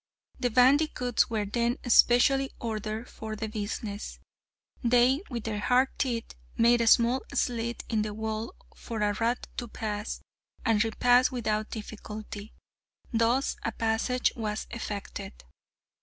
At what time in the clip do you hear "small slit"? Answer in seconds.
6.87-7.83